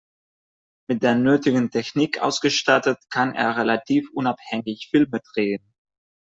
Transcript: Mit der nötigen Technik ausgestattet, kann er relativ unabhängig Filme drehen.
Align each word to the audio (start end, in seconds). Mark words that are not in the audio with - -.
Mit 0.89 1.03
der 1.03 1.13
nötigen 1.13 1.69
Technik 1.69 2.23
ausgestattet, 2.23 2.97
kann 3.11 3.35
er 3.35 3.55
relativ 3.55 4.09
unabhängig 4.15 4.87
Filme 4.89 5.21
drehen. 5.35 5.75